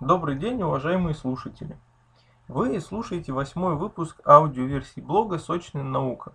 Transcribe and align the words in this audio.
Добрый 0.00 0.34
день, 0.36 0.62
уважаемые 0.62 1.14
слушатели! 1.14 1.78
Вы 2.48 2.80
слушаете 2.80 3.34
восьмой 3.34 3.76
выпуск 3.76 4.18
аудиоверсии 4.26 5.02
блога 5.02 5.38
«Сочная 5.38 5.82
наука», 5.82 6.32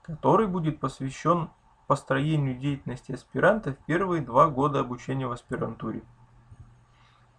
который 0.00 0.46
будет 0.46 0.80
посвящен 0.80 1.50
построению 1.86 2.56
деятельности 2.56 3.12
аспиранта 3.12 3.74
в 3.74 3.76
первые 3.84 4.22
два 4.22 4.48
года 4.48 4.80
обучения 4.80 5.26
в 5.26 5.32
аспирантуре. 5.32 6.02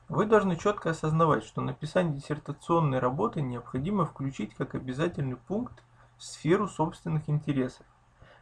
Вы 0.10 0.28
должны 0.28 0.58
четко 0.58 0.92
осознавать, 0.92 1.44
что 1.44 1.60
написание 1.62 2.14
диссертационной 2.14 3.00
работы 3.00 3.42
необходимо 3.42 4.06
включить 4.06 4.54
как 4.54 4.76
обязательный 4.76 5.38
пункт 5.38 5.84
в 6.20 6.24
сферу 6.24 6.68
собственных 6.68 7.28
интересов. 7.30 7.88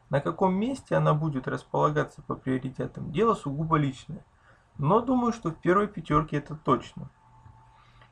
На 0.10 0.20
каком 0.20 0.54
месте 0.54 0.98
она 0.98 1.14
будет 1.14 1.48
располагаться 1.48 2.22
по 2.24 2.36
приоритетам– 2.36 3.10
дело 3.14 3.36
сугубо 3.36 3.78
личное. 3.78 4.26
Но 4.78 5.00
думаю, 5.00 5.32
что 5.32 5.52
в 5.52 5.56
первой 5.56 5.88
пятерке 5.88 6.36
это 6.36 6.58
точно. 6.58 7.10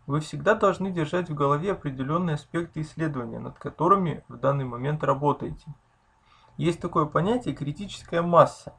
Вы 0.10 0.22
всегда 0.22 0.56
должны 0.56 0.90
держать 0.90 1.30
в 1.30 1.36
голове 1.36 1.72
определенные 1.72 2.34
аспекты 2.34 2.82
исследования, 2.82 3.38
над 3.38 3.60
которыми 3.60 4.24
в 4.28 4.38
данный 4.38 4.66
момент 4.66 5.04
работаете. 5.04 5.68
Есть 6.58 6.80
такое 6.80 7.06
понятие 7.06 7.54
критическая 7.54 8.24
масса. 8.24 8.74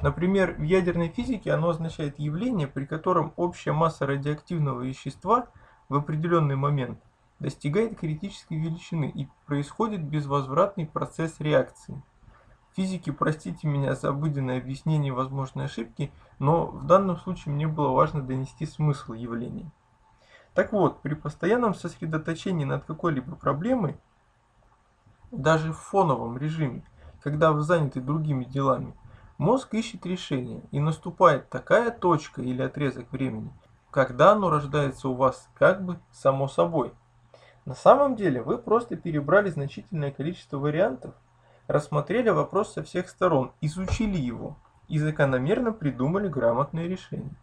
Например, 0.00 0.54
в 0.54 0.62
ядерной 0.62 1.08
физике 1.10 1.52
оно 1.52 1.68
означает 1.68 2.18
явление, 2.18 2.68
при 2.68 2.86
котором 2.86 3.34
общая 3.36 3.72
масса 3.72 4.06
радиоактивного 4.06 4.80
вещества 4.80 5.48
в 5.90 5.96
определенный 5.96 6.56
момент 6.56 7.02
достигает 7.38 7.98
критической 7.98 8.56
величины 8.56 9.12
и 9.14 9.28
происходит 9.44 10.04
безвозвратный 10.04 10.86
процесс 10.86 11.38
реакции. 11.38 12.02
Физики, 12.74 13.10
простите 13.10 13.68
меня 13.68 13.94
за 13.94 14.08
обыденное 14.08 14.56
объяснение 14.56 15.12
возможной 15.12 15.66
ошибки, 15.66 16.10
но 16.38 16.64
в 16.64 16.86
данном 16.86 17.18
случае 17.18 17.52
мне 17.52 17.68
было 17.68 17.90
важно 17.90 18.22
донести 18.22 18.64
смысл 18.64 19.12
явления. 19.12 19.70
Так 20.56 20.72
вот, 20.72 21.02
при 21.02 21.12
постоянном 21.12 21.74
сосредоточении 21.74 22.64
над 22.64 22.86
какой-либо 22.86 23.36
проблемой, 23.36 23.98
даже 25.30 25.74
в 25.74 25.78
фоновом 25.78 26.38
режиме, 26.38 26.82
когда 27.22 27.52
вы 27.52 27.60
заняты 27.60 28.00
другими 28.00 28.44
делами, 28.44 28.94
мозг 29.36 29.74
ищет 29.74 30.06
решение, 30.06 30.62
и 30.70 30.80
наступает 30.80 31.50
такая 31.50 31.90
точка 31.90 32.40
или 32.40 32.62
отрезок 32.62 33.12
времени, 33.12 33.52
когда 33.90 34.32
оно 34.32 34.48
рождается 34.48 35.10
у 35.10 35.14
вас 35.14 35.46
как 35.58 35.84
бы 35.84 36.00
само 36.10 36.48
собой. 36.48 36.94
На 37.66 37.74
самом 37.74 38.16
деле 38.16 38.40
вы 38.40 38.56
просто 38.56 38.96
перебрали 38.96 39.50
значительное 39.50 40.10
количество 40.10 40.56
вариантов, 40.56 41.14
рассмотрели 41.66 42.30
вопрос 42.30 42.72
со 42.72 42.82
всех 42.82 43.10
сторон, 43.10 43.52
изучили 43.60 44.16
его 44.16 44.56
и 44.88 44.98
закономерно 44.98 45.72
придумали 45.72 46.28
грамотное 46.28 46.86
решение. 46.86 47.36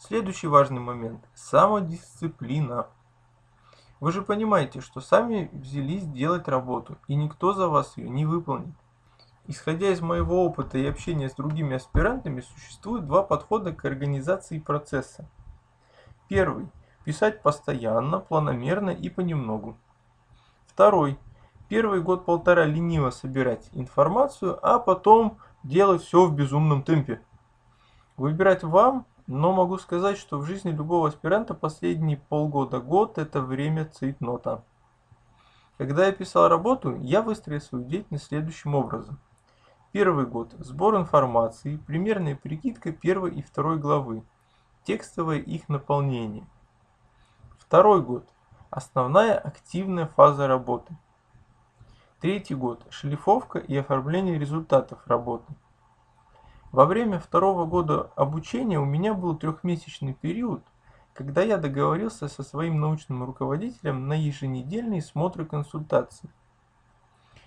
Следующий 0.00 0.46
важный 0.46 0.80
момент– 0.80 1.28
самодисциплина. 1.34 2.86
Вы 4.00 4.12
же 4.12 4.22
понимаете, 4.22 4.80
что 4.80 5.00
сами 5.00 5.50
взялись 5.52 6.06
делать 6.06 6.48
работу, 6.48 6.98
и 7.08 7.14
никто 7.14 7.52
за 7.52 7.68
вас 7.68 7.96
ее 7.96 8.08
не 8.08 8.24
выполнит. 8.24 8.74
Исходя 9.46 9.90
из 9.90 10.00
моего 10.00 10.44
опыта 10.44 10.78
и 10.78 10.86
общения 10.86 11.28
с 11.28 11.34
другими 11.34 11.76
аспирантами, 11.76 12.42
существует 12.42 13.06
два 13.06 13.22
подхода 13.22 13.72
к 13.72 13.84
организации 13.84 14.58
процесса. 14.58 15.28
Первый– 16.28 16.68
писать 17.04 17.42
постоянно, 17.42 18.20
планомерно 18.20 18.90
и 18.90 19.08
понемногу. 19.08 19.76
Второй 20.66 21.18
Первый 21.68 22.00
год-полтора 22.00 22.64
лениво 22.64 23.10
собирать 23.10 23.68
информацию, 23.72 24.58
а 24.62 24.78
потом 24.78 25.38
делать 25.62 26.02
все 26.02 26.24
в 26.24 26.34
безумном 26.34 26.82
темпе. 26.82 27.20
Выбирать 28.16 28.62
вам, 28.62 29.04
но 29.28 29.52
могу 29.52 29.78
сказать, 29.78 30.18
что 30.18 30.38
в 30.38 30.44
жизни 30.44 30.70
любого 30.70 31.06
аспиранта 31.06 31.54
последние 31.54 32.16
полгода-год 32.16 33.18
это 33.18 33.40
время 33.40 33.84
цейтнота. 33.84 34.64
Когда 35.76 36.06
я 36.06 36.12
писал 36.12 36.48
работу, 36.48 36.96
я 36.96 37.22
выстроил 37.22 37.60
свою 37.60 37.84
деятельность 37.84 38.26
следующим 38.26 38.74
образом. 38.74 39.20
Первый 39.92 40.26
год– 40.26 40.52
сбор 40.58 40.96
информации, 40.96 41.76
примерная 41.76 42.34
прикидка 42.34 42.90
первой 42.90 43.30
и 43.30 43.42
второй 43.42 43.78
главы, 43.78 44.24
текстовое 44.82 45.38
их 45.38 45.68
наполнение. 45.68 46.44
Второй 47.60 48.02
год– 48.02 48.28
основная 48.70 49.38
активная 49.38 50.06
фаза 50.06 50.48
работы– 50.48 50.96
Третий 52.20 52.56
год. 52.56 52.84
Шлифовка 52.90 53.60
и 53.60 53.76
оформление 53.76 54.40
результатов 54.40 54.98
работы. 55.06 55.54
Во 56.70 56.84
время 56.84 57.18
второго 57.18 57.64
года 57.64 58.10
обучения 58.14 58.78
у 58.78 58.84
меня 58.84 59.14
был 59.14 59.34
трехмесячный 59.34 60.12
период, 60.12 60.62
когда 61.14 61.42
я 61.42 61.56
договорился 61.56 62.28
со 62.28 62.42
своим 62.42 62.78
научным 62.78 63.24
руководителем 63.24 64.06
на 64.06 64.12
еженедельные 64.12 65.00
смотры 65.00 65.46
консультаций. 65.46 66.28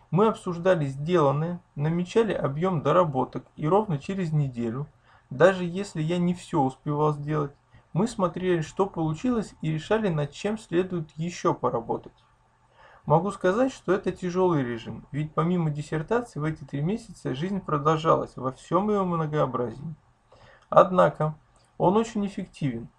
Мы 0.09 0.27
обсуждали 0.27 0.87
сделанное, 0.87 1.61
намечали 1.75 2.33
объем 2.33 2.81
доработок 2.81 3.45
и 3.55 3.67
ровно 3.67 3.99
через 3.99 4.31
неделю, 4.33 4.87
даже 5.29 5.65
если 5.65 6.01
я 6.01 6.17
не 6.17 6.33
все 6.33 6.59
успевал 6.59 7.13
сделать, 7.13 7.53
мы 7.93 8.07
смотрели, 8.07 8.61
что 8.61 8.87
получилось 8.87 9.53
и 9.61 9.71
решали, 9.71 10.09
над 10.09 10.31
чем 10.31 10.57
следует 10.57 11.11
еще 11.11 11.53
поработать. 11.53 12.25
Могу 13.05 13.31
сказать, 13.31 13.73
что 13.73 13.93
это 13.93 14.11
тяжелый 14.11 14.63
режим, 14.63 15.07
ведь 15.11 15.33
помимо 15.33 15.71
диссертации 15.71 16.39
в 16.39 16.43
эти 16.43 16.63
три 16.63 16.81
месяца 16.81 17.33
жизнь 17.33 17.59
продолжалась 17.59 18.35
во 18.35 18.51
всем 18.51 18.91
ее 18.91 19.03
многообразии. 19.03 19.95
Однако, 20.69 21.35
он 21.79 21.97
очень 21.97 22.25
эффективен. 22.27 22.89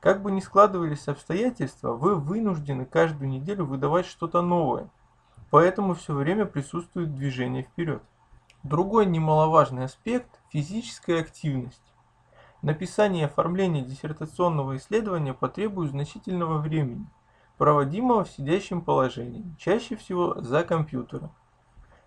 Как 0.00 0.22
бы 0.22 0.32
ни 0.32 0.40
складывались 0.40 1.08
обстоятельства, 1.08 1.92
вы 1.92 2.14
вынуждены 2.14 2.86
каждую 2.86 3.28
неделю 3.28 3.66
выдавать 3.66 4.06
что-то 4.06 4.40
новое, 4.40 4.88
поэтому 5.50 5.92
все 5.92 6.14
время 6.14 6.46
присутствует 6.46 7.14
движение 7.14 7.64
вперед. 7.64 8.02
Другой 8.62 9.04
немаловажный 9.04 9.84
аспект– 9.84 10.40
физическая 10.48 11.20
активность. 11.20 11.82
Написание 12.62 13.22
и 13.22 13.26
оформление 13.26 13.84
диссертационного 13.84 14.78
исследования 14.78 15.34
потребует 15.34 15.90
значительного 15.90 16.58
времени– 16.58 17.06
проводимого 17.60 18.24
в 18.24 18.30
сидящем 18.30 18.80
положении, 18.80 19.44
чаще 19.58 19.94
всего 19.94 20.40
за 20.40 20.64
компьютером, 20.64 21.30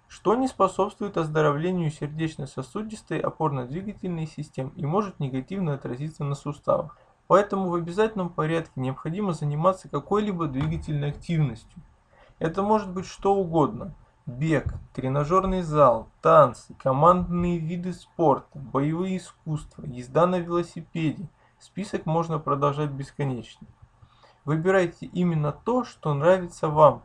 что 0.08 0.34
не 0.34 0.48
способствует 0.48 1.16
оздоровлению 1.16 1.92
сердечно-сосудистой 1.92 3.20
опорно-двигательной 3.20 4.26
систем 4.26 4.70
и 4.70 4.84
может 4.84 5.20
негативно 5.20 5.76
отразиться 5.76 6.24
на 6.24 6.34
суставах. 6.34 6.98
Поэтому 7.28 7.70
в 7.70 7.76
обязательном 7.76 8.32
порядке 8.32 8.72
необходимо 8.78 9.34
заниматься 9.34 9.90
какой-либо 9.90 10.48
двигательной 10.48 11.12
активностью. 11.12 11.84
Это 12.40 12.64
может 12.64 12.92
быть 12.92 13.06
что 13.06 13.36
угодно. 13.36 13.94
Бег, 14.26 14.74
тренажерный 14.96 15.62
зал, 15.62 16.10
танцы, 16.24 16.74
командные 16.82 17.60
виды 17.60 17.94
спорта, 17.94 18.58
боевые 18.58 19.18
искусства, 19.18 19.86
езда 19.86 20.26
на 20.26 20.40
велосипеде. 20.40 21.30
Список 21.60 22.08
можно 22.08 22.40
продолжать 22.40 22.90
бесконечно. 22.90 23.68
Выбирайте 24.46 25.06
именно 25.06 25.52
то, 25.52 25.84
что 25.86 26.14
нравится 26.14 26.68
вам, 26.68 27.04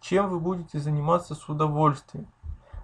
чем 0.00 0.28
вы 0.28 0.40
будете 0.40 0.78
заниматься 0.78 1.34
с 1.34 1.48
удовольствием. 1.48 2.26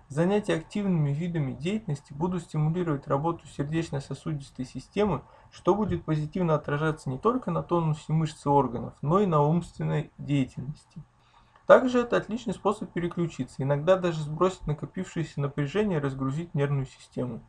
Занятия 0.09 0.55
активными 0.55 1.11
видами 1.11 1.53
деятельности 1.53 2.13
будут 2.13 2.45
стимулировать 2.45 3.09
работу 3.09 3.45
сердечно-сосудистой 3.49 4.65
системы, 4.65 5.23
что 5.51 5.75
будет 5.75 6.05
позитивно 6.05 6.55
отражаться 6.55 7.11
не 7.11 7.19
только 7.19 7.51
на 7.51 7.65
тонусе 7.65 8.13
мышц 8.13 8.47
и 8.47 8.49
органов, 8.49 8.95
но 9.03 9.19
и 9.19 9.27
на 9.27 9.43
умственной 9.43 10.13
деятельности. 10.19 11.03
Также 11.67 11.99
это 12.01 12.17
отличный 12.17 12.55
способ 12.55 12.93
переключиться, 12.93 13.61
иногда 13.65 13.97
даже 13.97 14.23
сбросить 14.23 14.69
накопившееся 14.69 15.41
напряжение 15.41 15.99
и 15.99 16.03
разгрузить 16.03 16.55
нервную 16.55 16.87
систему. 16.87 17.41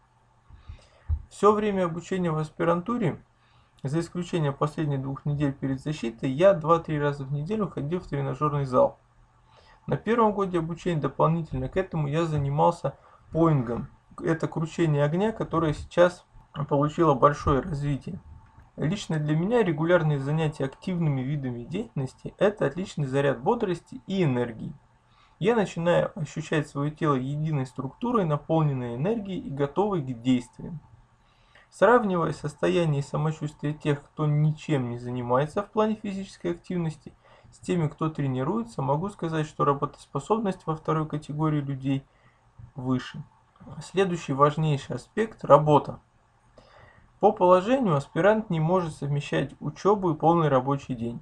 Все 1.29 1.51
время 1.51 1.85
обучения 1.85 2.31
в 2.31 2.37
аспирантуре 2.39 3.21
за 3.87 3.99
исключением 3.99 4.53
последних 4.53 5.01
двух 5.01 5.25
недель 5.25 5.53
перед 5.53 5.81
защитой, 5.81 6.29
я 6.29 6.53
2-3 6.53 6.99
раза 6.99 7.23
в 7.23 7.31
неделю 7.31 7.67
ходил 7.67 7.99
в 7.99 8.07
тренажерный 8.07 8.65
зал. 8.65 8.99
На 9.87 9.97
первом 9.97 10.33
годе 10.33 10.59
обучения 10.59 10.99
дополнительно 10.99 11.69
к 11.69 11.77
этому 11.77 12.07
я 12.07 12.25
занимался 12.25 12.97
поингом. 13.31 13.87
Это 14.21 14.47
кручение 14.47 15.03
огня, 15.03 15.31
которое 15.31 15.73
сейчас 15.73 16.25
получило 16.67 17.13
большое 17.13 17.61
развитие. 17.61 18.19
Лично 18.75 19.17
для 19.17 19.35
меня 19.35 19.63
регулярные 19.63 20.19
занятия 20.19 20.65
активными 20.65 21.21
видами 21.21 21.63
деятельности– 21.63 22.33
это 22.37 22.65
отличный 22.65 23.05
заряд 23.05 23.41
бодрости 23.41 24.01
и 24.05 24.23
энергии. 24.23 24.73
Я 25.39 25.55
начинаю 25.55 26.11
ощущать 26.15 26.67
свое 26.67 26.91
тело 26.91 27.15
единой 27.15 27.65
структурой, 27.65 28.25
наполненной 28.25 28.95
энергией 28.95 29.39
и 29.39 29.49
готовой 29.49 30.01
к 30.01 30.21
действиям. 30.21 30.79
Сравнивая 31.69 32.33
состояние 32.33 33.01
и 33.01 33.05
самочувствие 33.05 33.73
тех, 33.73 34.03
кто 34.03 34.25
ничем 34.25 34.89
не 34.89 34.97
занимается 34.97 35.61
в 35.61 35.69
плане 35.69 35.95
физической 35.95 36.51
активности, 36.51 37.13
с 37.51 37.59
теми, 37.59 37.87
кто 37.87 38.09
тренируется, 38.09 38.81
могу 38.81 39.09
сказать, 39.09 39.47
что 39.47 39.65
работоспособность 39.65 40.65
во 40.65 40.75
второй 40.75 41.07
категории 41.07 41.61
людей 41.61 42.05
выше. 42.75 43.23
Следующий 43.81 44.33
важнейший 44.33 44.95
аспект– 44.95 45.43
работа. 45.45 45.99
По 47.19 47.31
положению 47.31 47.95
аспирант 47.95 48.49
не 48.49 48.59
может 48.59 48.95
совмещать 48.95 49.55
учебу 49.59 50.11
и 50.11 50.15
полный 50.15 50.49
рабочий 50.49 50.93
день. 50.93 51.19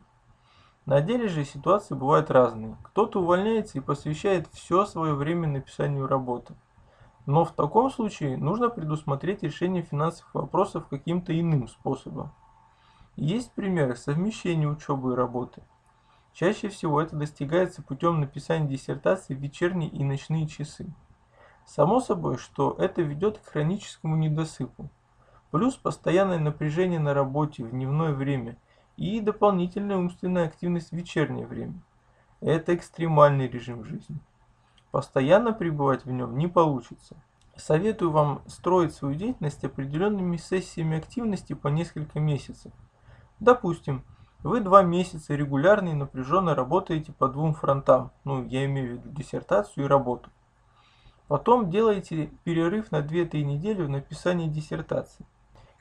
На 0.86 1.01
деле 1.01 1.27
же 1.27 1.45
ситуации 1.45 1.95
бывают 1.95 2.30
разные. 2.30 2.77
Кто-то 2.83 3.21
увольняется 3.21 3.77
и 3.77 3.81
посвящает 3.81 4.47
все 4.51 4.86
свое 4.86 5.15
время 5.15 5.47
написанию 5.47 6.06
работы. 6.06 6.53
Но 7.25 7.44
в 7.44 7.51
таком 7.54 7.89
случае 7.89 8.38
нужно 8.38 8.69
предусмотреть 8.69 9.44
решение 9.44 9.81
финансовых 9.81 10.33
вопросов 10.36 10.88
каким-то 10.88 11.38
иным 11.38 11.68
способом. 11.68 12.31
Есть 13.16 13.51
примеры 13.54 13.95
совмещения 13.95 14.68
учебы 14.68 15.13
и 15.13 15.16
работы. 15.16 15.63
Чаще 16.33 16.68
всего 16.68 17.01
это 17.01 17.16
достигается 17.16 17.81
путем 17.81 18.19
написания 18.19 18.68
диссертации 18.68 19.33
в 19.33 19.39
вечерние 19.39 19.89
и 19.89 20.04
ночные 20.04 20.48
часы. 20.48 20.86
Само 21.66 22.00
собой, 22.00 22.38
что 22.38 22.75
это 22.77 23.01
ведет 23.01 23.39
к 23.39 23.48
хроническому 23.48 24.18
недосыпу. 24.18 24.89
Плюс 25.50 25.75
постоянное 25.78 26.38
напряжение 26.38 27.00
на 27.00 27.13
работе 27.13 27.63
в 27.63 27.71
дневное 27.71 28.13
время 28.13 28.57
и 28.98 29.19
дополнительная 29.19 29.98
умственная 29.98 30.45
активность 30.45 30.89
в 30.89 30.95
вечернее 30.95 31.48
время. 31.48 31.81
Это 32.42 32.75
экстремальный 32.75 33.48
режим 33.48 33.86
жизни. 33.86 34.19
Постоянно 34.95 35.51
пребывать 35.51 36.06
в 36.06 36.09
нем 36.09 36.38
не 36.38 36.47
получится. 36.47 37.18
Советую 37.57 38.12
вам 38.12 38.42
строить 38.47 38.94
свою 38.94 39.13
деятельность 39.13 39.65
определенными 39.65 40.38
сессиями 40.38 40.97
активности 40.97 41.51
по 41.51 41.68
несколько 41.68 42.21
месяцев. 42.21 42.71
Допустим, 43.42 44.06
вы 44.42 44.62
два 44.62 44.83
месяца 44.83 45.36
регулярно 45.36 45.89
и 45.89 45.94
напряженно 45.95 46.56
работаете 46.56 47.12
по 47.12 47.27
двум 47.27 47.53
фронтам, 47.53 48.12
ну 48.24 48.45
я 48.45 48.63
имею 48.63 48.88
в 48.88 48.92
виду 48.94 49.09
диссертацию 49.09 49.83
и 49.83 49.89
работу. 49.89 50.30
Потом 51.27 51.69
делаете 51.69 52.31
перерыв 52.45 52.89
на 52.94 53.01
2-3 53.01 53.44
недели 53.44 53.83
в 53.83 53.89
написании 53.89 54.47
диссертации. 54.47 55.25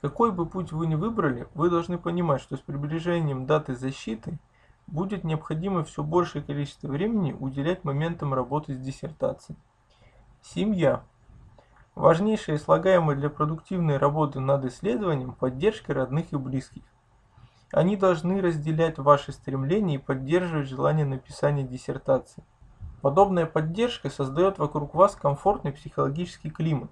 Какой 0.01 0.33
бы 0.33 0.45
путь 0.45 0.73
вы 0.73 0.89
ни 0.89 0.97
выбрали, 0.97 1.47
вы 1.55 1.71
должны 1.71 1.99
понимать, 1.99 2.41
что 2.41 2.57
с 2.57 2.61
приближением 2.61 3.47
даты 3.47 3.77
защиты 3.77 4.41
будет 4.87 5.25
необходимо 5.25 5.85
все 5.85 6.03
большее 6.03 6.43
количество 6.43 6.89
времени 6.89 7.33
уделять 7.33 7.85
моментам 7.85 8.35
работы 8.35 8.75
с 8.75 8.79
диссертацией. 8.79 9.59
Семья. 10.43 11.03
Важнейшее 11.95 12.59
слагаемое 12.59 13.17
для 13.17 13.31
продуктивной 13.31 13.99
работы 13.99 14.41
над 14.41 14.65
исследованием– 14.65 15.33
поддержка 15.39 15.95
родных 15.95 16.33
и 16.33 16.37
близких. 16.37 16.83
Они 17.73 17.97
должны 17.97 18.41
разделять 18.41 18.99
ваши 18.99 19.33
стремления 19.33 19.97
и 19.97 19.99
поддерживать 19.99 20.69
желание 20.69 21.07
написания 21.07 21.65
диссертации. 21.65 22.45
Подобная 23.01 23.47
поддержка 23.47 24.11
создает 24.11 24.59
вокруг 24.59 24.95
вас 24.95 25.15
комфортный 25.15 25.73
психологический 25.73 26.51
климат. 26.51 26.91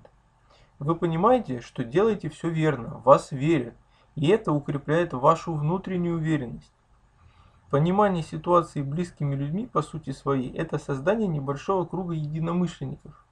Вы 0.79 0.97
понимаете, 0.97 1.61
что 1.61 1.85
делаете 1.85 2.29
все 2.29 2.49
верно, 2.49 3.01
вас 3.05 3.31
верят, 3.33 3.75
и 4.15 4.29
это 4.29 4.53
укрепляет 4.53 5.13
вашу 5.13 5.55
внутреннюю 5.55 6.17
уверенность. 6.17 6.73
Понимание 7.73 8.23
ситуации 8.23 8.83
близкими 8.83 9.35
людьми 9.35 9.67
по 9.67 9.81
сути 9.81 10.11
своей– 10.11 10.53
это 10.59 10.77
создание 10.77 11.27
небольшого 11.27 11.87
круга 11.87 12.13
единомышленников, 12.13 13.25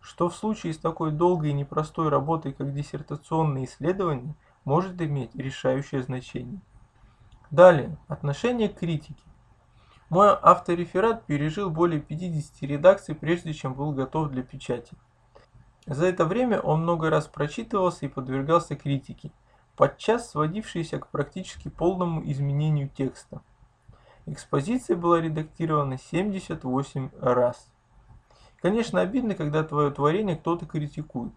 что 0.00 0.28
в 0.28 0.36
случае 0.36 0.72
с 0.72 0.78
такой 0.78 1.10
долгой 1.10 1.50
и 1.50 1.52
непростой 1.52 2.08
работой, 2.08 2.52
как 2.52 2.72
диссертационные 2.72 3.64
исследования, 3.64 4.36
может 4.64 5.02
иметь 5.02 5.34
решающее 5.34 6.00
значение. 6.00 6.60
Далее, 7.50 7.98
отношение 8.06 8.68
к 8.68 8.78
критике. 8.78 9.24
Мой 10.10 10.28
автореферат 10.28 11.26
пережил 11.26 11.68
более 11.68 12.00
50 12.00 12.62
редакций, 12.70 13.16
прежде 13.16 13.52
чем 13.52 13.74
был 13.74 13.90
готов 13.90 14.30
для 14.30 14.44
печати. 14.44 14.96
За 15.86 16.06
это 16.06 16.24
время 16.24 16.60
он 16.60 16.82
много 16.82 17.10
раз 17.10 17.26
прочитывался 17.26 18.06
и 18.06 18.08
подвергался 18.08 18.76
критике, 18.76 19.32
подчас 19.74 20.30
сводившейся 20.30 21.00
к 21.00 21.08
практически 21.08 21.66
полному 21.66 22.22
изменению 22.30 22.90
текста. 22.90 23.42
Экспозиция 24.30 24.94
была 24.94 25.22
редактирована 25.22 25.96
78 25.96 27.10
раз. 27.18 27.70
Конечно, 28.60 29.00
обидно, 29.00 29.34
когда 29.34 29.64
твое 29.64 29.90
творение 29.90 30.36
кто-то 30.36 30.66
критикует. 30.66 31.32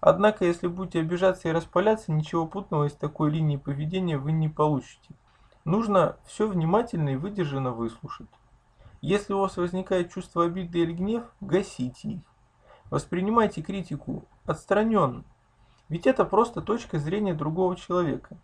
Однако, 0.00 0.44
если 0.44 0.66
будете 0.66 0.98
обижаться 0.98 1.48
и 1.48 1.52
распаляться, 1.52 2.10
ничего 2.10 2.46
путного 2.46 2.86
из 2.86 2.92
такой 2.94 3.30
линии 3.30 3.56
поведения 3.56 4.18
вы 4.18 4.32
не 4.32 4.48
получите. 4.48 5.14
Нужно 5.64 6.16
все 6.26 6.48
внимательно 6.48 7.10
и 7.10 7.16
выдержанно 7.16 7.70
выслушать. 7.70 8.30
Если 9.00 9.32
у 9.32 9.38
вас 9.38 9.56
возникает 9.56 10.12
чувство 10.12 10.44
обиды 10.44 10.80
или 10.80 10.92
гнев, 10.92 11.22
гасите 11.40 12.08
их. 12.08 12.20
Воспринимайте 12.90 13.62
критику 13.62 14.24
отстраненно, 14.44 15.22
ведь 15.88 16.08
это 16.08 16.24
просто 16.24 16.62
точка 16.62 16.98
зрения 16.98 17.34
другого 17.34 17.76
человека. 17.76 18.36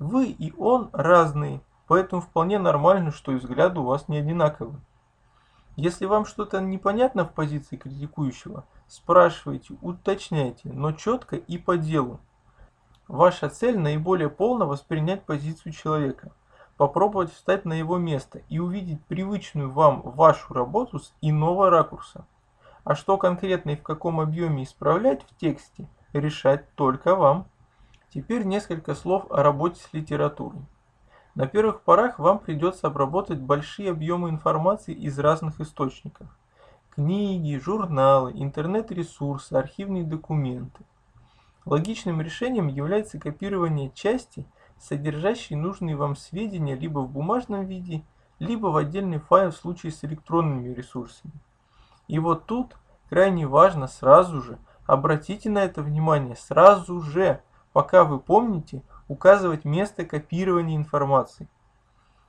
Вы 0.00 0.30
и 0.30 0.52
он 0.56 0.90
разные, 0.92 1.60
поэтому 1.92 2.22
вполне 2.22 2.58
нормально, 2.58 3.10
что 3.10 3.32
и 3.32 3.34
взгляды 3.34 3.80
у 3.80 3.84
вас 3.84 4.08
не 4.08 4.16
одинаковые. 4.16 4.80
Если 5.76 6.06
вам 6.06 6.24
что-то 6.24 6.58
непонятно 6.58 7.26
в 7.26 7.34
позиции 7.34 7.76
критикующего, 7.76 8.64
спрашивайте, 8.88 9.74
уточняйте, 9.82 10.70
но 10.72 10.92
четко 10.92 11.36
и 11.36 11.58
по 11.58 11.76
делу. 11.76 12.18
Ваша 13.08 13.50
цель 13.50 13.78
наиболее 13.78 14.30
полно 14.30 14.66
воспринять 14.66 15.26
позицию 15.26 15.74
человека, 15.74 16.32
попробовать 16.78 17.30
встать 17.30 17.66
на 17.66 17.74
его 17.74 17.98
место 17.98 18.40
и 18.48 18.58
увидеть 18.58 19.04
привычную 19.04 19.70
вам 19.70 20.00
вашу 20.00 20.54
работу 20.54 20.98
с 20.98 21.12
иного 21.20 21.68
ракурса. 21.68 22.24
А 22.84 22.94
что 22.94 23.18
конкретно 23.18 23.72
и 23.72 23.76
в 23.76 23.82
каком 23.82 24.18
объеме 24.18 24.62
исправлять 24.62 25.24
в 25.24 25.36
тексте, 25.36 25.86
решать 26.14 26.74
только 26.74 27.16
вам. 27.16 27.48
Теперь 28.08 28.44
несколько 28.44 28.94
слов 28.94 29.30
о 29.30 29.42
работе 29.42 29.82
с 29.82 29.92
литературой. 29.92 30.62
На 31.34 31.46
первых 31.46 31.80
порах 31.80 32.18
вам 32.18 32.38
придется 32.38 32.88
обработать 32.88 33.40
большие 33.40 33.90
объемы 33.90 34.28
информации 34.28 34.92
из 34.92 35.18
разных 35.18 35.60
источников. 35.60 36.26
Книги, 36.90 37.56
журналы, 37.56 38.32
интернет-ресурсы, 38.34 39.54
архивные 39.54 40.04
документы. 40.04 40.84
Логичным 41.64 42.20
решением 42.20 42.68
является 42.68 43.18
копирование 43.18 43.90
части, 43.94 44.46
содержащей 44.78 45.56
нужные 45.56 45.96
вам 45.96 46.16
сведения 46.16 46.74
либо 46.74 46.98
в 46.98 47.10
бумажном 47.10 47.64
виде, 47.64 48.04
либо 48.38 48.66
в 48.66 48.76
отдельный 48.76 49.18
файл 49.18 49.52
в 49.52 49.56
случае 49.56 49.92
с 49.92 50.04
электронными 50.04 50.74
ресурсами. 50.74 51.32
И 52.08 52.18
вот 52.18 52.44
тут 52.44 52.76
крайне 53.08 53.46
важно 53.46 53.86
сразу 53.86 54.42
же, 54.42 54.58
обратите 54.86 55.48
на 55.48 55.60
это 55.60 55.80
внимание, 55.80 56.36
сразу 56.36 57.00
же, 57.00 57.40
пока 57.72 58.04
вы 58.04 58.18
помните, 58.18 58.82
указывать 59.08 59.64
место 59.64 60.04
копирования 60.04 60.76
информации. 60.76 61.48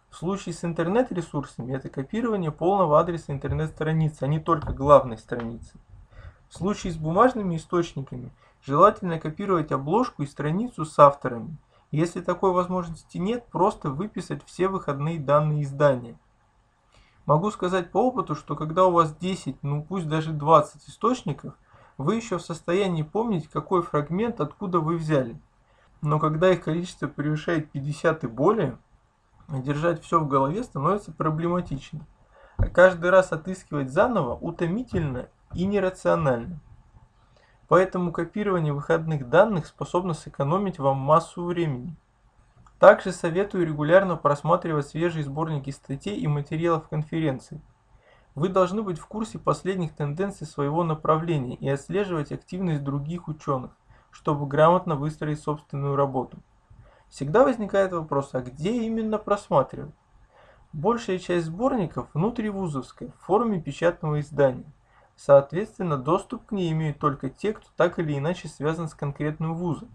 В 0.09 0.15
случае 0.15 0.53
с 0.53 0.63
интернет-ресурсами 0.63 1.73
это 1.73 1.89
копирование 1.89 2.51
полного 2.51 2.99
адреса 2.99 3.33
интернет-страницы, 3.33 4.23
а 4.23 4.27
не 4.27 4.39
только 4.39 4.71
главной 4.71 5.17
страницы. 5.17 5.79
В 6.49 6.55
случае 6.55 6.93
с 6.93 6.97
бумажными 6.97 7.55
источниками 7.55 8.31
желательно 8.63 9.19
копировать 9.19 9.71
обложку 9.71 10.21
и 10.21 10.27
страницу 10.27 10.85
с 10.85 10.99
авторами. 10.99 11.57
Если 11.89 12.21
такой 12.21 12.51
возможности 12.51 13.17
нет, 13.17 13.47
просто 13.47 13.89
выписать 13.89 14.43
все 14.45 14.67
выходные 14.67 15.19
данные 15.19 15.63
издания. 15.63 16.15
Могу 17.25 17.51
сказать 17.51 17.91
по 17.91 17.97
опыту, 17.97 18.35
что 18.35 18.55
когда 18.55 18.85
у 18.85 18.91
вас 18.91 19.15
10, 19.15 19.63
ну 19.63 19.83
пусть 19.83 20.07
даже 20.07 20.31
20 20.31 20.89
источников, 20.89 21.53
вы 21.97 22.15
еще 22.15 22.37
в 22.37 22.41
состоянии 22.41 23.03
помнить, 23.03 23.47
какой 23.47 23.81
фрагмент 23.81 24.41
откуда 24.41 24.79
вы 24.79 24.97
взяли. 24.97 25.39
Но 26.03 26.19
когда 26.19 26.51
их 26.51 26.65
количество 26.65 27.07
превышает 27.07 27.71
50 27.71 28.25
и 28.25 28.27
более, 28.27 28.77
держать 29.47 30.03
все 30.03 30.19
в 30.19 30.27
голове 30.27 30.61
становится 30.63 31.13
проблематично. 31.13 32.05
А 32.57 32.65
каждый 32.65 33.09
раз 33.09 33.31
отыскивать 33.31 33.89
заново 33.89 34.35
утомительно 34.35 35.29
и 35.53 35.63
нерационально. 35.65 36.59
Поэтому 37.69 38.11
копирование 38.11 38.73
выходных 38.73 39.29
данных 39.29 39.65
способно 39.65 40.13
сэкономить 40.13 40.77
вам 40.77 40.97
массу 40.97 41.45
времени. 41.45 41.95
Также 42.79 43.13
советую 43.13 43.65
регулярно 43.65 44.17
просматривать 44.17 44.87
свежие 44.87 45.23
сборники 45.23 45.69
статей 45.69 46.17
и 46.17 46.27
материалов 46.27 46.89
конференций. 46.89 47.61
Вы 48.35 48.49
должны 48.49 48.83
быть 48.83 48.99
в 48.99 49.05
курсе 49.05 49.39
последних 49.39 49.95
тенденций 49.95 50.45
своего 50.45 50.83
направления 50.83 51.55
и 51.55 51.69
отслеживать 51.69 52.33
активность 52.33 52.83
других 52.83 53.29
ученых, 53.29 53.71
чтобы 54.13 54.47
грамотно 54.47 54.95
выстроить 54.95 55.41
собственную 55.41 55.95
работу. 55.95 56.37
Всегда 57.09 57.43
возникает 57.43 57.91
вопрос, 57.91 58.29
а 58.33 58.41
где 58.41 58.83
именно 58.83 59.17
просматривать? 59.17 59.93
Большая 60.71 61.19
часть 61.19 61.47
сборников 61.47 62.07
внутривузовская, 62.13 63.09
в 63.09 63.25
форме 63.25 63.61
печатного 63.61 64.19
издания. 64.21 64.71
Соответственно, 65.15 65.97
доступ 65.97 66.47
к 66.47 66.51
ней 66.51 66.71
имеют 66.71 66.99
только 66.99 67.29
те, 67.29 67.53
кто 67.53 67.67
так 67.75 67.99
или 67.99 68.17
иначе 68.17 68.47
связан 68.47 68.87
с 68.87 68.95
конкретным 68.95 69.55
вузом. 69.55 69.89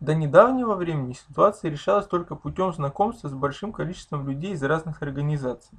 До 0.00 0.14
недавнего 0.14 0.74
времени 0.74 1.12
ситуация 1.12 1.70
решалась 1.70 2.06
только 2.06 2.34
путем 2.34 2.72
знакомства 2.72 3.28
с 3.28 3.34
большим 3.34 3.72
количеством 3.72 4.26
людей 4.26 4.52
из 4.52 4.62
разных 4.62 5.02
организаций. 5.02 5.78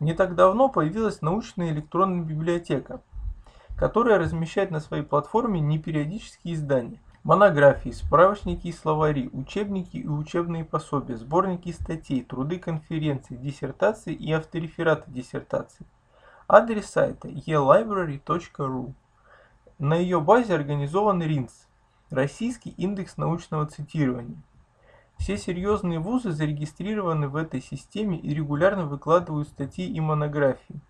Не 0.00 0.14
так 0.14 0.36
давно 0.36 0.68
появилась 0.68 1.20
научная 1.20 1.70
электронная 1.70 2.24
библиотека, 2.24 3.00
которая 3.78 4.18
размещает 4.18 4.70
на 4.70 4.80
своей 4.80 5.04
платформе 5.04 5.60
непериодические 5.60 6.54
издания. 6.54 7.00
Монографии, 7.22 7.90
справочники 7.90 8.68
и 8.68 8.72
словари, 8.72 9.30
учебники 9.32 9.98
и 9.98 10.08
учебные 10.08 10.64
пособия, 10.64 11.16
сборники 11.16 11.72
статей, 11.72 12.22
труды 12.22 12.58
конференций, 12.58 13.36
диссертации 13.36 14.14
и 14.14 14.32
авторефераты 14.32 15.10
диссертаций. 15.10 15.86
Адрес 16.48 16.86
сайта 16.86 17.28
elibrary.ru. 17.28 18.92
На 19.78 19.94
ее 19.94 20.20
базе 20.20 20.54
организован 20.54 21.22
РИНС– 21.22 21.66
Российский 22.10 22.70
индекс 22.70 23.18
научного 23.18 23.66
цитирования. 23.66 24.38
Все 25.18 25.36
серьезные 25.36 25.98
вузы 25.98 26.30
зарегистрированы 26.30 27.28
в 27.28 27.36
этой 27.36 27.60
системе 27.60 28.18
и 28.18 28.32
регулярно 28.34 28.86
выкладывают 28.86 29.48
статьи 29.48 29.86
и 29.86 30.00
монографии. 30.00 30.80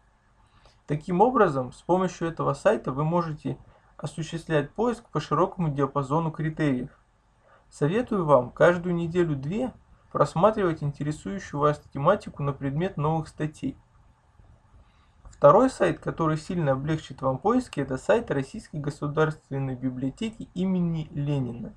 Таким 0.89 1.21
образом, 1.21 1.71
с 1.75 1.83
помощью 1.83 2.29
этого 2.29 2.55
сайта 2.55 2.93
вы 2.93 3.05
можете 3.05 3.59
осуществлять 3.99 4.71
поиск 4.71 5.05
по 5.11 5.21
широкому 5.21 5.69
диапазону 5.69 6.31
критериев. 6.31 6.89
Советую 7.69 8.25
вам 8.25 8.51
каждую 8.51 8.95
неделю-две 8.95 9.75
просматривать 10.11 10.83
интересующую 10.83 11.61
вас 11.61 11.79
тематику 11.93 12.43
на 12.43 12.55
предмет 12.55 12.97
новых 12.97 13.29
статей. 13.29 13.77
Второй 15.25 15.69
сайт, 15.69 16.01
который 16.01 16.39
сильно 16.39 16.73
облегчит 16.73 17.21
вам 17.21 17.37
поиски, 17.37 17.81
это 17.81 17.99
сайт 17.99 18.31
Российской 18.31 18.81
государственной 18.81 19.75
библиотеки 19.75 20.49
имени 20.55 21.11
Ленина 21.13 21.75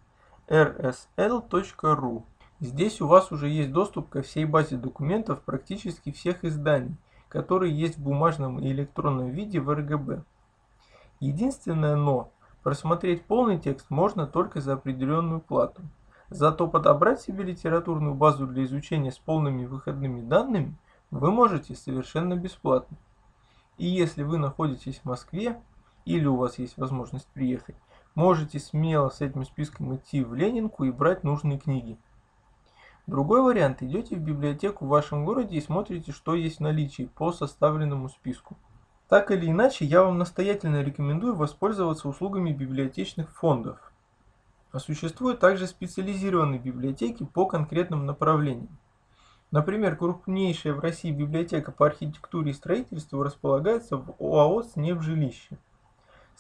rsl.ru. 0.48 2.24
Здесь 2.62 3.02
у 3.02 3.08
вас 3.08 3.34
уже 3.34 3.50
есть 3.50 3.74
доступ 3.74 4.08
ко 4.08 4.22
всей 4.22 4.46
базе 4.46 4.78
документов 4.78 5.42
практически 5.42 6.14
всех 6.14 6.46
изданий– 6.46 6.96
которые 7.32 7.74
есть 7.74 7.98
в 7.98 8.04
бумажном 8.04 8.60
и 8.60 8.70
электронном 8.72 9.30
виде 9.30 9.62
в 9.62 9.74
РГБ. 9.74 10.24
Единственное 11.22 11.96
но, 11.96 12.30
просмотреть 12.62 13.24
полный 13.24 13.58
текст 13.58 13.90
можно 13.90 14.28
только 14.28 14.60
за 14.60 14.74
определенную 14.74 15.40
плату. 15.40 15.82
Зато 16.30 16.68
подобрать 16.68 17.22
себе 17.22 17.46
литературную 17.46 18.16
базу 18.16 18.48
для 18.48 18.66
изучения 18.66 19.12
с 19.12 19.18
полными 19.18 19.66
выходными 19.66 20.22
данными 20.22 20.76
вы 21.10 21.32
можете 21.32 21.74
совершенно 21.74 22.36
бесплатно. 22.36 22.98
И 23.78 23.88
если 23.88 24.24
вы 24.24 24.38
находитесь 24.38 25.00
в 25.00 25.06
Москве, 25.06 25.58
или 26.04 26.26
у 26.26 26.36
вас 26.36 26.60
есть 26.60 26.78
возможность 26.78 27.28
приехать, 27.28 27.78
можете 28.14 28.60
смело 28.60 29.08
с 29.08 29.22
этим 29.22 29.46
списком 29.46 29.96
идти 29.96 30.22
в 30.22 30.34
Ленинку 30.34 30.84
и 30.84 30.92
брать 30.92 31.24
нужные 31.24 31.60
книги. 31.60 31.98
Другой 33.08 33.42
вариант. 33.42 33.82
Идете 33.82 34.16
в 34.16 34.20
библиотеку 34.20 34.86
в 34.86 34.90
вашем 34.90 35.26
городе 35.26 35.58
и 35.58 35.62
смотрите, 35.62 36.12
что 36.12 36.36
есть 36.36 36.58
в 36.58 36.62
наличии 36.62 37.10
по 37.16 37.32
составленному 37.32 38.10
списку. 38.10 38.58
Так 39.10 39.32
или 39.32 39.50
иначе, 39.50 39.86
я 39.86 40.04
вам 40.04 40.20
настоятельно 40.20 40.84
рекомендую 40.84 41.36
воспользоваться 41.36 42.08
услугами 42.08 42.54
библиотечных 42.54 43.32
фондов. 43.36 43.92
А 44.72 44.80
существуют 44.80 45.40
также 45.40 45.68
специализированные 45.68 46.60
библиотеки 46.60 47.26
по 47.26 47.46
конкретным 47.46 48.06
направлениям. 48.06 48.78
Например, 49.50 49.98
крупнейшая 49.98 50.74
в 50.74 50.80
России 50.80 51.12
библиотека 51.12 51.72
по 51.74 51.88
архитектуре 51.88 52.52
и 52.52 52.54
строительству 52.54 53.22
располагается 53.22 53.98
в 53.98 54.16
ОАО 54.20 54.64
«Снев 54.64 55.02
жилище». 55.02 55.58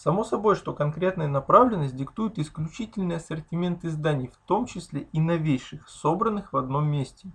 Само 0.03 0.23
собой, 0.23 0.55
что 0.55 0.73
конкретная 0.73 1.27
направленность 1.27 1.95
диктует 1.95 2.39
исключительный 2.39 3.17
ассортимент 3.17 3.85
изданий, 3.85 4.29
в 4.29 4.37
том 4.47 4.65
числе 4.65 5.01
и 5.13 5.19
новейших, 5.19 5.87
собранных 5.87 6.53
в 6.53 6.57
одном 6.57 6.87
месте. 6.87 7.29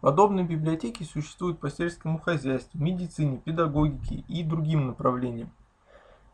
Подобные 0.00 0.46
библиотеки 0.46 1.02
существуют 1.02 1.60
по 1.60 1.68
сельскому 1.68 2.18
хозяйству, 2.18 2.80
медицине, 2.80 3.36
педагогике 3.36 4.24
и 4.28 4.42
другим 4.42 4.86
направлениям. 4.86 5.52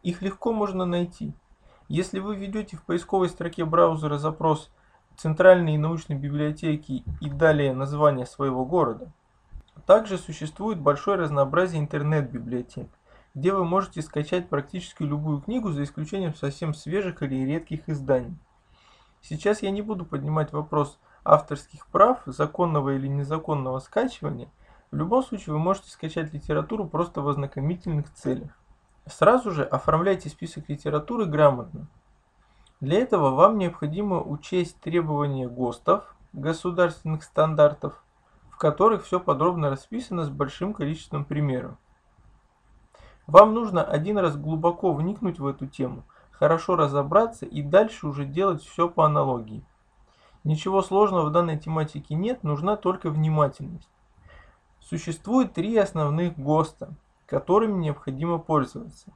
Их 0.04 0.23
легко 0.23 0.52
можно 0.52 0.85
найти. 0.87 1.35
Если 1.88 2.20
вы 2.20 2.37
введете 2.37 2.76
в 2.76 2.85
поисковой 2.85 3.28
строке 3.28 3.64
браузера 3.64 4.18
запрос 4.18 4.70
«Центральные 5.16 5.80
научные 5.80 6.16
библиотеки» 6.16 7.02
и 7.20 7.28
далее 7.28 7.75
название 7.75 8.26
своего 8.26 8.64
города. 8.64 9.11
Также 9.85 10.16
существует 10.16 10.78
большое 10.78 11.18
разнообразие 11.18 11.80
интернет-библиотек 11.80 12.88
где 13.37 13.52
вы 13.52 13.66
можете 13.66 14.00
скачать 14.00 14.49
практически 14.49 15.02
любую 15.02 15.43
книгу, 15.43 15.71
за 15.71 15.85
исключением 15.85 16.35
совсем 16.35 16.73
свежих 16.73 17.23
или 17.23 17.45
редких 17.45 17.87
изданий. 17.87 18.35
Сейчас 19.21 19.61
я 19.61 19.71
не 19.71 19.83
буду 19.83 20.07
поднимать 20.07 20.52
вопрос 20.52 20.99
авторских 21.23 21.87
прав, 21.88 22.23
законного 22.25 22.95
или 22.97 23.07
незаконного 23.07 23.78
скачивания. 23.81 24.49
В 24.90 24.97
любом 24.97 25.23
случае 25.23 25.52
вы 25.52 25.59
можете 25.59 25.90
скачать 25.90 26.33
литературу 26.33 26.88
просто 26.88 27.21
в 27.21 27.28
ознакомительных 27.28 28.11
целях. 28.14 28.59
Сразу 29.05 29.50
же 29.50 29.64
оформляйте 29.64 30.31
список 30.31 30.71
литературы 30.71 31.26
грамотно. 31.26 31.88
Для 32.81 33.00
этого 33.00 33.35
вам 33.35 33.59
необходимо 33.59 34.23
учесть 34.23 34.81
требования 34.81 35.47
ГОСТов, 35.47 36.16
государственных 36.33 37.23
стандартов, 37.23 38.02
в 38.49 38.57
которых 38.57 39.05
все 39.05 39.21
подробно 39.21 39.69
расписано 39.69 40.25
с 40.25 40.31
большим 40.31 40.73
количеством 40.73 41.26
примеров. 41.26 41.76
Вам 43.26 43.54
нужно 43.54 43.83
один 43.83 44.18
раз 44.18 44.37
глубоко 44.37 44.92
вникнуть 44.92 45.38
в 45.38 45.47
эту 45.47 45.66
тему, 45.66 46.04
хорошо 46.30 46.76
разобраться 46.76 47.45
и 47.45 47.62
дальше 47.62 48.06
уже 48.06 48.25
делать 48.25 48.62
все 48.62 48.88
по 48.88 49.04
аналогии. 49.04 49.64
Ничего 50.45 50.80
сложного 50.80 51.26
в 51.26 51.33
данной 51.33 51.59
тематике 51.59 52.14
нет, 52.14 52.45
нужна 52.45 52.76
только 52.76 53.11
внимательность. 53.11 53.90
Существует 54.80 55.54
три 55.54 55.76
основных 55.76 56.38
ГОСТа, 56.38 56.95
которыми 57.26 57.83
необходимо 57.83 58.38
пользоваться. 58.38 59.12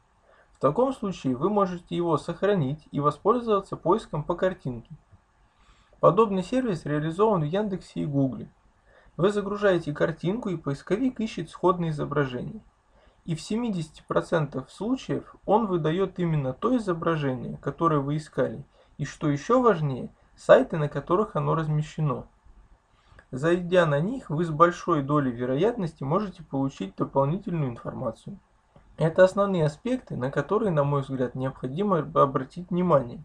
В 0.58 0.60
таком 0.60 0.92
случае 0.92 1.36
вы 1.36 1.52
можете 1.52 1.96
его 1.96 2.18
сохранить 2.18 2.88
и 2.92 3.00
воспользоваться 3.00 3.76
поиском 3.76 4.24
по 4.24 4.34
картинке. 4.34 4.90
Подобный 6.00 6.42
сервис 6.42 6.84
реализован 6.84 7.42
в 7.42 7.46
Яндексе 7.46 8.00
и 8.02 8.06
Гугле. 8.08 8.50
Вы 9.18 9.32
загружаете 9.32 9.94
картинку 9.94 10.50
и 10.50 10.58
поисковик 10.58 11.20
ищет 11.20 11.52
сходные 11.52 11.92
изображения. 11.92 12.62
И 13.26 13.36
в 13.36 13.40
70% 13.40 14.66
случаев 14.70 15.36
он 15.46 15.68
выдает 15.68 16.18
именно 16.18 16.54
то 16.54 16.76
изображение, 16.76 17.58
которое 17.58 18.00
вы 18.00 18.18
искали, 18.18 18.66
и 18.98 19.06
что 19.06 19.30
еще 19.30 19.62
важнее, 19.62 20.10
сайты, 20.36 20.78
на 20.78 20.90
которых 20.90 21.36
оно 21.36 21.54
размещено. 21.54 22.26
Зайдя 23.30 23.86
на 23.86 24.00
них, 24.00 24.32
вы 24.32 24.44
с 24.44 24.50
большой 24.50 25.04
долей 25.04 25.32
вероятности 25.32 26.04
можете 26.04 26.42
получить 26.42 26.96
дополнительную 26.96 27.70
информацию. 27.70 28.40
Это 28.98 29.24
основные 29.24 29.66
аспекты, 29.66 30.16
на 30.16 30.32
которые, 30.32 30.72
на 30.72 30.84
мой 30.84 31.02
взгляд, 31.02 31.36
необходимо 31.36 32.00
обратить 32.00 32.72
внимание. 32.72 33.24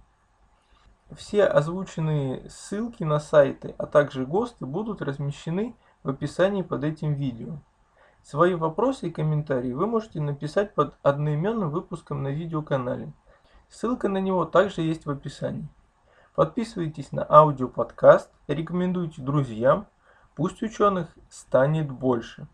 Все 1.16 1.44
озвученные 1.44 2.48
ссылки 2.50 3.04
на 3.04 3.18
сайты, 3.18 3.74
а 3.78 3.86
также 3.86 4.26
ГОСТы 4.26 4.66
будут 4.66 5.00
размещены 5.00 5.74
в 6.02 6.10
описании 6.10 6.60
под 6.60 6.84
этим 6.84 7.14
видео. 7.14 7.58
Свои 8.22 8.54
вопросы 8.54 9.08
и 9.08 9.10
комментарии 9.10 9.72
вы 9.72 9.86
можете 9.86 10.20
написать 10.20 10.74
под 10.74 10.94
одноименным 11.02 11.70
выпуском 11.70 12.22
на 12.22 12.28
видеоканале. 12.28 13.12
Ссылка 13.70 14.08
на 14.08 14.18
него 14.18 14.44
также 14.44 14.82
есть 14.82 15.06
в 15.06 15.10
описании. 15.10 15.68
Подписывайтесь 16.34 17.12
на 17.12 17.26
аудиоподкаст, 17.28 18.30
рекомендуйте 18.46 19.22
друзьям, 19.22 19.86
пусть 20.34 20.62
ученых 20.62 21.08
станет 21.30 21.90
больше. 21.90 22.46